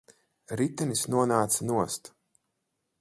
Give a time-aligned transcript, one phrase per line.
[0.61, 2.11] Ritenis nonāca nost.